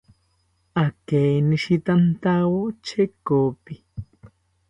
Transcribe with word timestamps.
Akeinishitantawo 0.83 2.61
chekopi 2.85 3.75